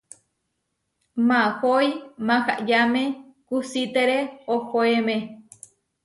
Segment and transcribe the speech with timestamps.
[1.27, 1.87] Mahói
[2.27, 3.03] mahayáme
[3.47, 4.19] kusítere
[4.53, 5.17] ohoéme.